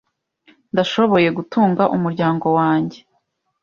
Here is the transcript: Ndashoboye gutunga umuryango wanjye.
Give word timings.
Ndashoboye 0.73 1.29
gutunga 1.37 1.83
umuryango 1.95 2.47
wanjye. 2.57 2.99